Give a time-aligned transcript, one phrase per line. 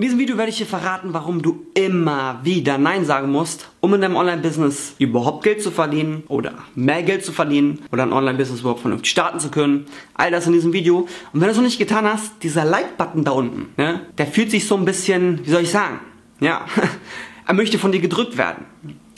[0.00, 3.92] In diesem Video werde ich dir verraten, warum du immer wieder Nein sagen musst, um
[3.92, 8.60] in deinem Online-Business überhaupt Geld zu verdienen oder mehr Geld zu verdienen oder ein Online-Business
[8.60, 9.84] überhaupt vernünftig starten zu können.
[10.14, 11.00] All das in diesem Video.
[11.00, 14.50] Und wenn du es noch nicht getan hast, dieser Like-Button da unten, ne, der fühlt
[14.50, 16.00] sich so ein bisschen, wie soll ich sagen,
[16.40, 16.64] ja,
[17.46, 18.64] er möchte von dir gedrückt werden.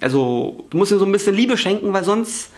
[0.00, 2.50] Also, du musst ihm so ein bisschen Liebe schenken, weil sonst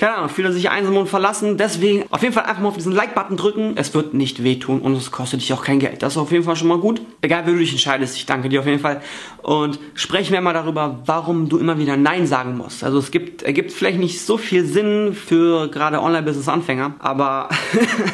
[0.00, 1.58] keine Ahnung, fühlt er sich einsam und verlassen.
[1.58, 3.72] Deswegen auf jeden Fall einfach mal auf diesen Like-Button drücken.
[3.76, 6.02] Es wird nicht wehtun und es kostet dich auch kein Geld.
[6.02, 7.02] Das ist auf jeden Fall schon mal gut.
[7.20, 9.02] Egal, wie du dich entscheidest, ich danke dir auf jeden Fall.
[9.42, 12.82] Und sprechen wir mal darüber, warum du immer wieder Nein sagen musst.
[12.82, 17.50] Also es gibt, ergibt vielleicht nicht so viel Sinn für gerade Online-Business-Anfänger, aber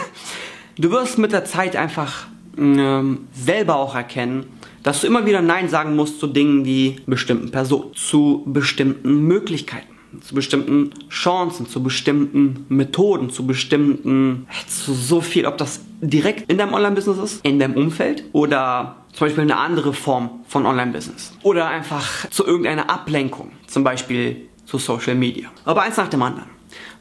[0.79, 2.27] du wirst mit der Zeit einfach
[2.59, 4.47] ähm, selber auch erkennen,
[4.83, 9.96] dass du immer wieder Nein sagen musst zu Dingen wie bestimmten Personen, zu bestimmten Möglichkeiten
[10.23, 16.59] zu bestimmten Chancen, zu bestimmten Methoden, zu bestimmten, zu so viel, ob das direkt in
[16.59, 21.69] deinem Online-Business ist, in deinem Umfeld oder zum Beispiel eine andere Form von Online-Business oder
[21.69, 25.51] einfach zu irgendeiner Ablenkung, zum Beispiel zu Social Media.
[25.65, 26.49] Aber eins nach dem anderen.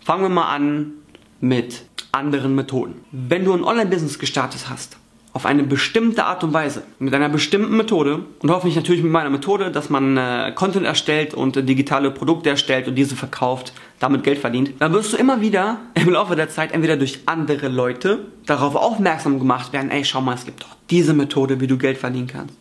[0.03, 0.93] Fangen wir mal an
[1.41, 3.01] mit anderen Methoden.
[3.11, 4.97] Wenn du ein Online-Business gestartet hast,
[5.35, 9.29] auf eine bestimmte Art und Weise, mit einer bestimmten Methode und hoffentlich natürlich mit meiner
[9.29, 14.23] Methode, dass man äh, Content erstellt und äh, digitale Produkte erstellt und diese verkauft, damit
[14.23, 18.19] Geld verdient, dann wirst du immer wieder im Laufe der Zeit entweder durch andere Leute
[18.45, 21.97] darauf aufmerksam gemacht werden, ey, schau mal, es gibt doch diese Methode, wie du Geld
[21.97, 22.55] verdienen kannst.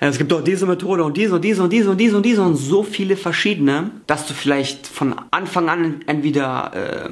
[0.00, 2.42] Es gibt doch diese Methode und diese und diese und diese und diese und diese
[2.42, 7.10] und so viele verschiedene, dass du vielleicht von Anfang an entweder äh,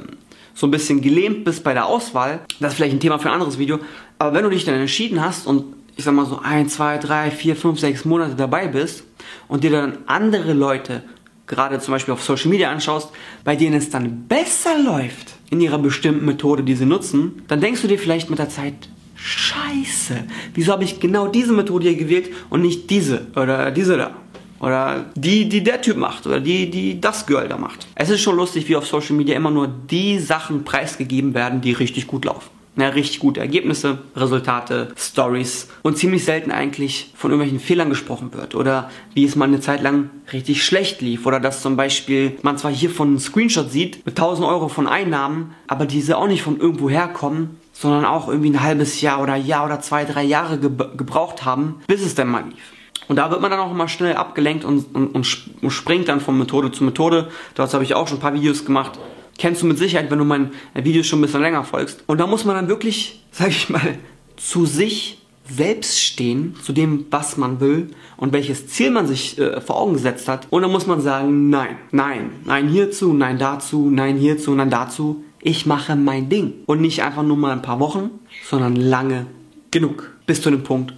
[0.55, 3.33] so ein bisschen gelähmt bist bei der Auswahl, das ist vielleicht ein Thema für ein
[3.35, 3.79] anderes Video,
[4.17, 5.65] aber wenn du dich dann entschieden hast und
[5.97, 9.03] ich sag mal so ein, zwei, drei, vier, fünf, sechs Monate dabei bist
[9.47, 11.03] und dir dann andere Leute
[11.47, 13.11] gerade zum Beispiel auf Social Media anschaust,
[13.43, 17.81] bei denen es dann besser läuft in ihrer bestimmten Methode, die sie nutzen, dann denkst
[17.81, 18.73] du dir vielleicht mit der Zeit,
[19.17, 24.13] Scheiße, wieso habe ich genau diese Methode hier gewählt und nicht diese oder diese da?
[24.59, 27.87] Oder die, die der Typ macht oder die, die das Girl da macht.
[27.95, 31.73] Es ist schon lustig, wie auf Social Media immer nur die Sachen preisgegeben werden, die
[31.73, 32.49] richtig gut laufen.
[32.77, 38.53] Ja, richtig gute Ergebnisse, Resultate, Stories und ziemlich selten eigentlich von irgendwelchen Fehlern gesprochen wird
[38.53, 42.57] oder wie es mal eine Zeit lang richtig schlecht lief oder dass zum Beispiel man
[42.57, 46.41] zwar hier von einem Screenshot sieht mit 1000 Euro von Einnahmen, aber diese auch nicht
[46.41, 50.57] von irgendwo herkommen, sondern auch irgendwie ein halbes Jahr oder Jahr oder zwei, drei Jahre
[50.57, 52.74] ge gebraucht haben, bis es dann mal lief.
[53.07, 55.15] Und da wird man dann auch immer schnell abgelenkt und, und,
[55.61, 57.29] und springt dann von Methode zu Methode.
[57.53, 58.99] Dazu habe ich auch schon ein paar Videos gemacht.
[59.37, 62.03] Kennst du mit Sicherheit, wenn du meinen Videos schon ein bisschen länger folgst.
[62.07, 63.97] Und da muss man dann wirklich, sag ich mal,
[64.37, 69.61] zu sich selbst stehen, zu dem, was man will und welches Ziel man sich äh,
[69.61, 70.47] vor Augen gesetzt hat.
[70.49, 75.23] Und dann muss man sagen, nein, nein, nein hierzu, nein dazu, nein hierzu, nein dazu.
[75.41, 76.53] Ich mache mein Ding.
[76.65, 78.09] Und nicht einfach nur mal ein paar Wochen,
[78.49, 79.27] sondern lange
[79.69, 80.11] genug.
[80.25, 80.93] Bis zu dem Punkt,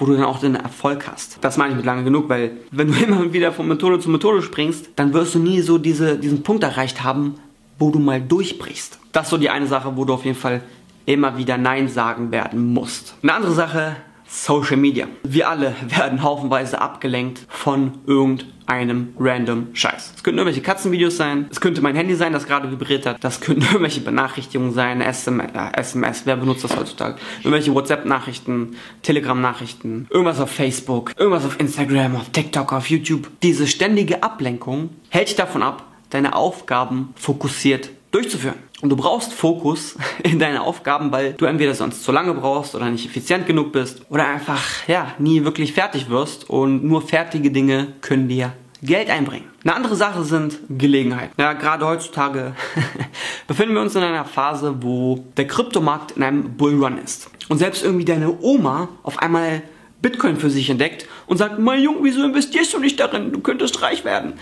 [0.00, 1.38] wo du dann auch den Erfolg hast.
[1.42, 4.42] Das meine ich mit lange genug, weil wenn du immer wieder von Methode zu Methode
[4.42, 7.34] springst, dann wirst du nie so diese, diesen Punkt erreicht haben,
[7.78, 8.98] wo du mal durchbrichst.
[9.12, 10.62] Das ist so die eine Sache, wo du auf jeden Fall
[11.06, 13.14] immer wieder Nein sagen werden musst.
[13.22, 13.96] Eine andere Sache,
[14.30, 15.08] Social Media.
[15.24, 20.12] Wir alle werden haufenweise abgelenkt von irgendeinem random Scheiß.
[20.16, 23.40] Es könnten irgendwelche Katzenvideos sein, es könnte mein Handy sein, das gerade vibriert hat, das
[23.40, 27.16] könnten irgendwelche Benachrichtigungen sein, SMS, äh, SMS, wer benutzt das heutzutage?
[27.40, 33.28] Irgendwelche WhatsApp-Nachrichten, Telegram-Nachrichten, irgendwas auf Facebook, irgendwas auf Instagram, auf TikTok, auf YouTube.
[33.42, 38.56] Diese ständige Ablenkung hält dich davon ab, deine Aufgaben fokussiert durchzuführen.
[38.80, 42.90] Und du brauchst Fokus in deine Aufgaben, weil du entweder sonst zu lange brauchst oder
[42.90, 47.88] nicht effizient genug bist oder einfach, ja, nie wirklich fertig wirst und nur fertige Dinge
[48.00, 49.44] können dir Geld einbringen.
[49.62, 51.34] Eine andere Sache sind Gelegenheiten.
[51.38, 52.54] Ja, gerade heutzutage
[53.46, 57.30] befinden wir uns in einer Phase, wo der Kryptomarkt in einem Bullrun ist.
[57.50, 59.62] Und selbst irgendwie deine Oma auf einmal
[60.00, 63.30] Bitcoin für sich entdeckt und sagt, mein Junge, wieso investierst du nicht darin?
[63.30, 64.32] Du könntest reich werden.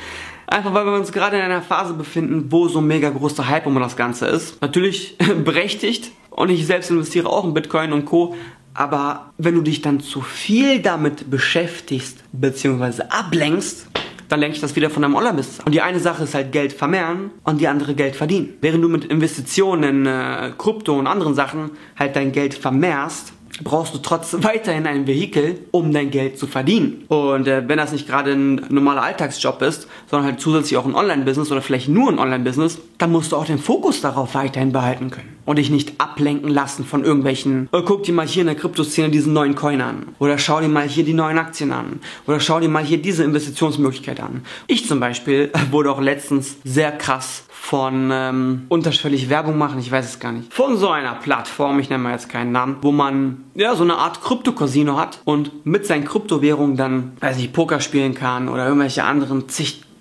[0.46, 3.66] Einfach weil wir uns gerade in einer Phase befinden, wo so ein mega großer Hype
[3.66, 4.60] um das Ganze ist.
[4.62, 6.12] Natürlich berechtigt.
[6.30, 8.36] Und ich selbst investiere auch in Bitcoin und Co.
[8.72, 13.86] Aber wenn du dich dann zu viel damit beschäftigst, beziehungsweise ablenkst,
[14.30, 16.72] dann lenke ich das wieder von deinem Online-Business Und die eine Sache ist halt Geld
[16.72, 18.54] vermehren und die andere Geld verdienen.
[18.62, 23.32] Während du mit Investitionen in äh, Krypto und anderen Sachen halt dein Geld vermehrst,
[23.62, 27.04] brauchst du trotzdem weiterhin ein Vehikel, um dein Geld zu verdienen.
[27.08, 30.94] Und äh, wenn das nicht gerade ein normaler Alltagsjob ist, sondern halt zusätzlich auch ein
[30.94, 35.10] Online-Business oder vielleicht nur ein Online-Business, dann musst du auch den Fokus darauf weiterhin behalten
[35.10, 38.56] können und dich nicht ablenken lassen von irgendwelchen, oh, guck dir mal hier in der
[38.56, 42.40] Kryptoszene diesen neuen Coin an oder schau dir mal hier die neuen Aktien an oder
[42.40, 44.42] schau dir mal hier diese Investitionsmöglichkeit an.
[44.66, 50.04] Ich zum Beispiel wurde auch letztens sehr krass von ähm, unterschwellig Werbung machen, ich weiß
[50.06, 50.52] es gar nicht.
[50.54, 53.96] Von so einer Plattform, ich nenne mal jetzt keinen Namen, wo man ja so eine
[53.96, 59.04] Art Krypto-Casino hat und mit seinen Kryptowährungen dann, weiß ich, Poker spielen kann oder irgendwelche
[59.04, 59.48] anderen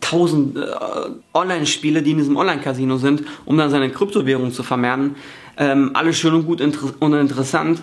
[0.07, 0.61] zigtausend äh,
[1.33, 5.15] Online-Spiele, die in diesem Online-Casino sind, um dann seine Kryptowährung zu vermehren.
[5.57, 7.81] Ähm, alles schön und gut inter und interessant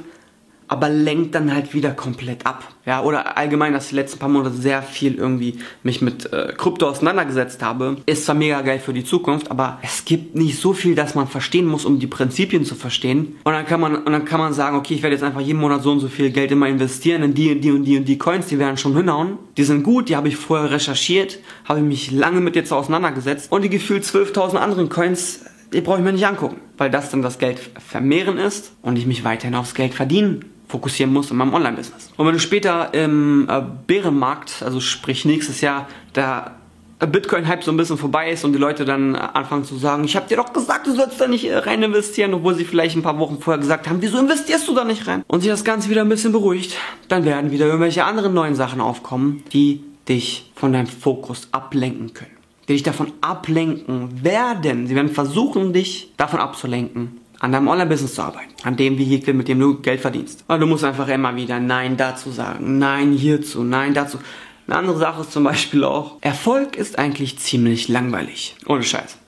[0.68, 2.64] aber lenkt dann halt wieder komplett ab.
[2.86, 6.52] Ja, oder allgemein, dass ich die letzten paar Monate sehr viel irgendwie mich mit äh,
[6.56, 10.74] Krypto auseinandergesetzt habe, ist zwar mega geil für die Zukunft, aber es gibt nicht so
[10.74, 13.36] viel, dass man verstehen muss, um die Prinzipien zu verstehen.
[13.44, 15.60] Und dann kann man, und dann kann man sagen, okay, ich werde jetzt einfach jeden
[15.60, 18.04] Monat so und so viel Geld immer investieren in die und die und die und
[18.06, 19.38] die Coins, die werden schon hinhauen.
[19.56, 23.50] Die sind gut, die habe ich vorher recherchiert, habe ich mich lange mit jetzt auseinandergesetzt
[23.50, 25.40] und die gefühlt 12.000 anderen Coins
[25.72, 29.06] die brauche ich mir nicht angucken, weil das dann das Geld vermehren ist und ich
[29.06, 32.10] mich weiterhin aufs Geld verdienen fokussieren muss in meinem Online-Business.
[32.16, 35.86] Und wenn du später im äh, Bärenmarkt, also sprich nächstes Jahr,
[36.16, 36.50] der
[36.98, 40.26] Bitcoin-Hype so ein bisschen vorbei ist und die Leute dann anfangen zu sagen, ich habe
[40.28, 43.20] dir doch gesagt, du sollst da nicht äh, rein investieren, obwohl sie vielleicht ein paar
[43.20, 45.22] Wochen vorher gesagt haben, wieso investierst du da nicht rein?
[45.28, 46.76] Und sich das Ganze wieder ein bisschen beruhigt,
[47.06, 52.36] dann werden wieder irgendwelche anderen neuen Sachen aufkommen, die dich von deinem Fokus ablenken können.
[52.66, 54.88] Die dich davon ablenken werden.
[54.88, 59.48] Sie werden versuchen, dich davon abzulenken, an deinem Online-Business zu arbeiten, an dem Vehikel, mit
[59.48, 60.44] dem du Geld verdienst.
[60.48, 64.18] Aber du musst einfach immer wieder Nein dazu sagen, Nein hierzu, Nein dazu.
[64.66, 68.56] Eine andere Sache ist zum Beispiel auch, Erfolg ist eigentlich ziemlich langweilig.
[68.66, 69.18] Ohne Scheiß.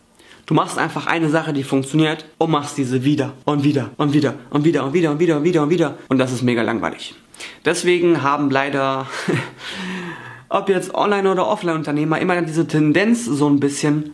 [0.47, 4.35] Du machst einfach eine Sache, die funktioniert und machst diese wieder und wieder und wieder
[4.49, 5.99] und wieder und wieder und wieder und wieder und wieder.
[6.09, 7.15] Und das ist mega langweilig.
[7.67, 9.07] Deswegen haben leider,
[10.49, 14.13] ob jetzt Online- oder Offline-Unternehmer, immer diese Tendenz so ein bisschen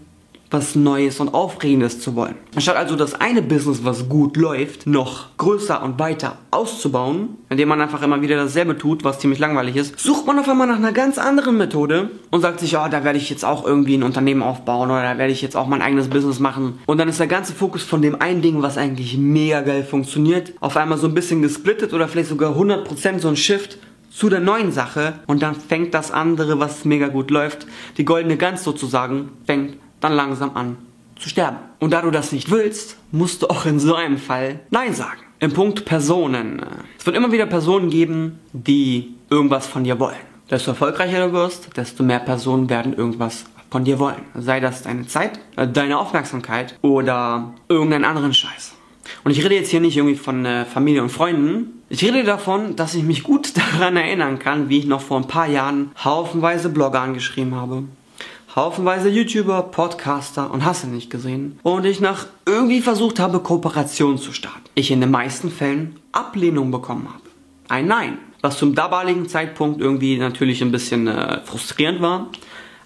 [0.53, 2.35] was Neues und Aufregendes zu wollen.
[2.55, 7.81] Anstatt also das eine Business, was gut läuft, noch größer und weiter auszubauen, indem man
[7.81, 10.93] einfach immer wieder dasselbe tut, was ziemlich langweilig ist, sucht man auf einmal nach einer
[10.93, 14.43] ganz anderen Methode und sagt sich, oh, da werde ich jetzt auch irgendwie ein Unternehmen
[14.43, 16.79] aufbauen oder da werde ich jetzt auch mein eigenes Business machen.
[16.87, 20.53] Und dann ist der ganze Fokus von dem einen Ding, was eigentlich mega geil funktioniert,
[20.61, 23.79] auf einmal so ein bisschen gesplittet oder vielleicht sogar 100% so ein Shift
[24.11, 27.67] zu der neuen Sache und dann fängt das andere, was mega gut läuft,
[27.97, 30.77] die goldene Gans sozusagen, fängt dann langsam an
[31.19, 31.59] zu sterben.
[31.79, 35.21] Und da du das nicht willst, musst du auch in so einem Fall Nein sagen.
[35.39, 36.63] Im Punkt Personen.
[36.99, 40.17] Es wird immer wieder Personen geben, die irgendwas von dir wollen.
[40.51, 44.21] Desto erfolgreicher du wirst, desto mehr Personen werden irgendwas von dir wollen.
[44.35, 48.75] Sei das deine Zeit, äh, deine Aufmerksamkeit oder irgendeinen anderen Scheiß.
[49.25, 51.83] Und ich rede jetzt hier nicht irgendwie von äh, Familie und Freunden.
[51.89, 55.29] Ich rede davon, dass ich mich gut daran erinnern kann, wie ich noch vor ein
[55.29, 57.85] paar Jahren haufenweise Blogger angeschrieben habe,
[58.55, 61.59] haufenweise YouTuber, Podcaster und hast du nicht gesehen.
[61.63, 64.63] Und ich nach irgendwie versucht habe, Kooperation zu starten.
[64.75, 67.23] Ich in den meisten Fällen Ablehnung bekommen habe.
[67.69, 68.19] Ein Nein.
[68.43, 72.27] Was zum damaligen Zeitpunkt irgendwie natürlich ein bisschen äh, frustrierend war.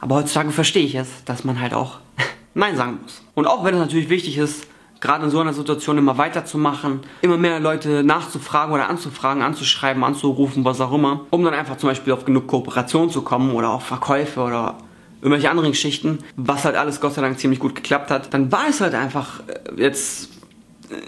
[0.00, 1.98] Aber heutzutage verstehe ich es, dass man halt auch
[2.54, 3.22] Nein sagen muss.
[3.34, 4.66] Und auch wenn es natürlich wichtig ist,
[5.00, 10.64] gerade in so einer Situation immer weiterzumachen, immer mehr Leute nachzufragen oder anzufragen, anzuschreiben, anzurufen,
[10.64, 13.84] was auch immer, um dann einfach zum Beispiel auf genug Kooperation zu kommen oder auf
[13.84, 14.76] Verkäufe oder
[15.20, 18.68] irgendwelche anderen Geschichten, was halt alles Gott sei Dank ziemlich gut geklappt hat, dann war
[18.68, 20.30] es halt einfach äh, jetzt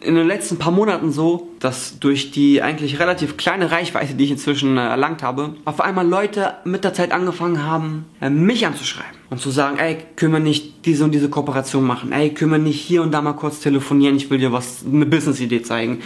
[0.02, 4.30] in den letzten paar Monaten so, dass durch die eigentlich relativ kleine Reichweite, die ich
[4.30, 9.18] inzwischen äh, erlangt habe, auf einmal Leute mit der Zeit angefangen haben, äh, mich anzuschreiben
[9.30, 12.12] und zu sagen, ey, können wir nicht diese und diese Kooperation machen?
[12.12, 14.16] Ey, können wir nicht hier und da mal kurz telefonieren?
[14.16, 16.00] Ich will dir was, eine Business-Idee zeigen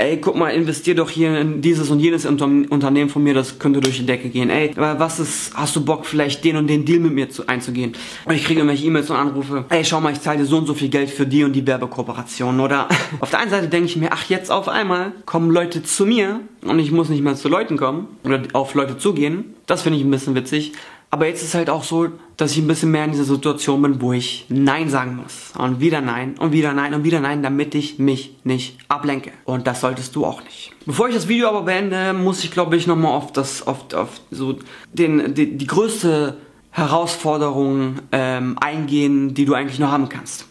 [0.00, 3.80] ey, guck mal, investier doch hier in dieses und jenes Unternehmen von mir, das könnte
[3.80, 4.50] durch die Decke gehen.
[4.50, 7.92] Ey, was ist, hast du Bock, vielleicht den und den Deal mit mir zu, einzugehen?
[8.24, 10.66] Und ich kriege irgendwelche E-Mails und Anrufe, ey, schau mal, ich zahle dir so und
[10.66, 12.60] so viel Geld für die und die Werbekooperation.
[12.60, 12.88] Oder
[13.20, 16.40] auf der einen Seite denke ich mir, ach, jetzt auf einmal kommen Leute zu mir
[16.62, 19.54] und ich muss nicht mehr zu Leuten kommen oder auf Leute zugehen.
[19.66, 20.72] Das finde ich ein bisschen witzig.
[21.12, 24.00] Aber jetzt ist halt auch so, dass ich ein bisschen mehr in dieser Situation bin,
[24.00, 25.52] wo ich Nein sagen muss.
[25.58, 29.32] Und wieder Nein und wieder Nein und wieder Nein, damit ich mich nicht ablenke.
[29.44, 30.72] Und das solltest du auch nicht.
[30.86, 34.20] Bevor ich das Video aber beende, muss ich glaube ich nochmal auf das, auf, auf
[34.30, 34.58] so
[34.92, 36.36] den, die, die größte
[36.70, 40.46] Herausforderung ähm, eingehen, die du eigentlich nur haben kannst.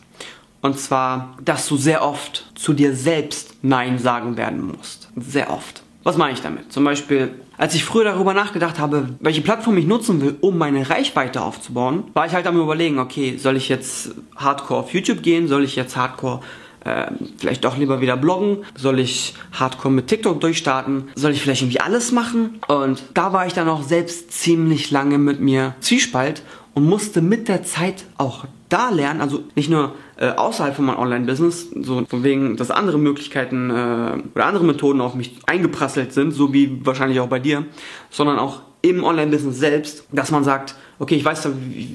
[0.62, 5.10] Und zwar, dass du sehr oft zu dir selbst Nein sagen werden musst.
[5.16, 5.84] Sehr oft.
[6.10, 6.74] Was meine ich damit?
[6.74, 10.90] Zum Beispiel, als ich früher darüber nachgedacht habe, welche Plattform ich nutzen will, um meine
[10.90, 15.48] Reichweite aufzubauen, war ich halt am überlegen, okay, soll ich jetzt hardcore auf YouTube gehen?
[15.48, 16.40] Soll ich jetzt hardcore
[16.84, 18.66] äh, vielleicht doch lieber wieder bloggen?
[18.74, 21.10] Soll ich hardcore mit TikTok durchstarten?
[21.14, 22.60] Soll ich vielleicht irgendwie alles machen?
[22.68, 26.42] Und da war ich dann auch selbst ziemlich lange mit mir Zwiespalt
[26.74, 31.00] und musste mit der Zeit auch da lernen, also nicht nur äh, außerhalb von meinem
[31.00, 36.32] Online-Business, so von wegen, dass andere Möglichkeiten äh, oder andere Methoden auf mich eingeprasselt sind,
[36.32, 37.66] so wie wahrscheinlich auch bei dir,
[38.10, 41.50] sondern auch im Online-Business selbst, dass man sagt, okay, ich weiß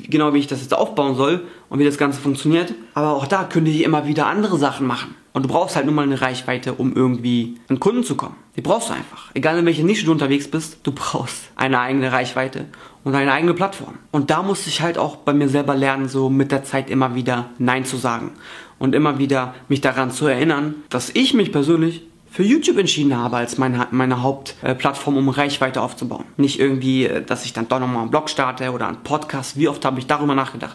[0.08, 3.44] genau, wie ich das jetzt aufbauen soll und wie das Ganze funktioniert, aber auch da
[3.44, 5.14] könnte ich immer wieder andere Sachen machen.
[5.34, 8.36] Und du brauchst halt nur mal eine Reichweite, um irgendwie an Kunden zu kommen.
[8.56, 9.32] Die brauchst du einfach.
[9.34, 12.66] Egal in welcher Nische du unterwegs bist, du brauchst eine eigene Reichweite
[13.02, 13.98] und eine eigene Plattform.
[14.12, 17.16] Und da musste ich halt auch bei mir selber lernen, so mit der Zeit immer
[17.16, 18.30] wieder Nein zu sagen.
[18.78, 22.02] Und immer wieder mich daran zu erinnern, dass ich mich persönlich
[22.34, 26.24] für YouTube entschieden habe als meine, meine Hauptplattform, um Reichweite aufzubauen.
[26.36, 29.56] Nicht irgendwie, äh, dass ich dann doch nochmal einen Blog starte oder einen Podcast.
[29.56, 30.74] Wie oft habe ich darüber nachgedacht,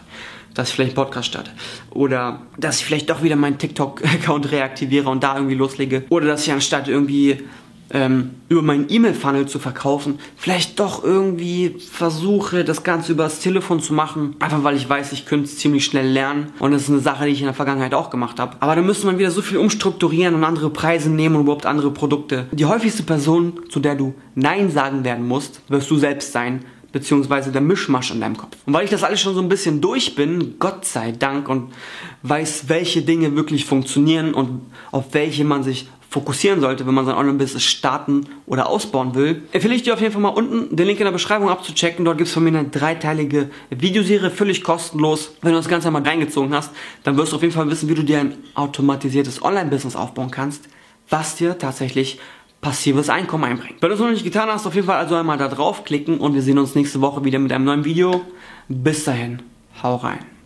[0.54, 1.50] dass ich vielleicht einen Podcast starte?
[1.90, 6.04] Oder dass ich vielleicht doch wieder meinen TikTok-Account reaktiviere und da irgendwie loslege?
[6.08, 7.42] Oder dass ich anstatt irgendwie
[7.92, 13.92] ähm, über meinen E-Mail-Funnel zu verkaufen, vielleicht doch irgendwie versuche, das Ganze übers Telefon zu
[13.92, 14.36] machen.
[14.38, 16.52] Einfach weil ich weiß, ich könnte es ziemlich schnell lernen.
[16.58, 18.56] Und das ist eine Sache, die ich in der Vergangenheit auch gemacht habe.
[18.60, 21.90] Aber da müsste man wieder so viel umstrukturieren und andere Preise nehmen und überhaupt andere
[21.90, 22.46] Produkte.
[22.52, 27.52] Die häufigste Person, zu der du Nein sagen werden musst, wirst du selbst sein beziehungsweise
[27.52, 28.56] der Mischmasch in deinem Kopf.
[28.66, 31.72] Und weil ich das alles schon so ein bisschen durch bin, Gott sei Dank, und
[32.22, 37.14] weiß, welche Dinge wirklich funktionieren und auf welche man sich fokussieren sollte, wenn man sein
[37.14, 40.98] Online-Business starten oder ausbauen will, empfehle ich dir auf jeden Fall mal unten den Link
[40.98, 42.04] in der Beschreibung abzuchecken.
[42.04, 45.36] Dort gibt es von mir eine dreiteilige Videoserie, völlig kostenlos.
[45.40, 46.72] Wenn du das Ganze einmal reingezogen hast,
[47.04, 50.68] dann wirst du auf jeden Fall wissen, wie du dir ein automatisiertes Online-Business aufbauen kannst,
[51.08, 52.18] was dir tatsächlich
[52.60, 53.80] passives Einkommen einbringt.
[53.80, 56.34] Wenn du es noch nicht getan hast, auf jeden Fall also einmal da draufklicken und
[56.34, 58.22] wir sehen uns nächste Woche wieder mit einem neuen Video.
[58.68, 59.42] Bis dahin,
[59.80, 60.39] hau rein.